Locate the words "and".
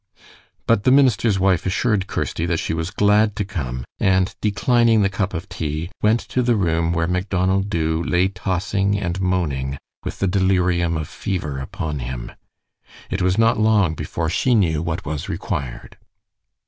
3.99-4.33, 8.99-9.21